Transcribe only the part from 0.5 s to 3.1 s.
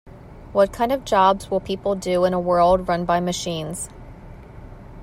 What kind of jobs will people do in a world run